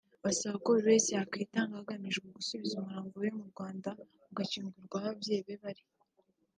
Basaba 0.23 0.55
ko 0.63 0.67
buri 0.73 0.87
wese 0.91 1.09
yakwitanga 1.17 1.79
hagamijwe 1.79 2.27
gusubiza 2.37 2.73
umurambo 2.77 3.13
we 3.23 3.29
mu 3.37 3.43
Rwanda 3.51 3.89
ugashyingurwa 4.31 4.95
aho 4.99 5.05
ababyeyi 5.09 5.43
be 5.47 5.55
baba 5.63 5.83